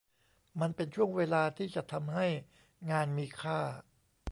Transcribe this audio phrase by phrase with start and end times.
[0.59, 2.27] มันเป็นช่วงเวลาที่จะทำให้
[2.91, 3.59] งานมีค่า